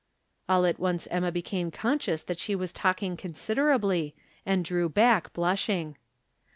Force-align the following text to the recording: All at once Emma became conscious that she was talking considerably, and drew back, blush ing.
All 0.49 0.65
at 0.65 0.79
once 0.79 1.07
Emma 1.11 1.31
became 1.31 1.69
conscious 1.69 2.23
that 2.23 2.39
she 2.39 2.55
was 2.55 2.73
talking 2.73 3.15
considerably, 3.15 4.15
and 4.47 4.65
drew 4.65 4.89
back, 4.89 5.31
blush 5.31 5.69
ing. 5.69 5.95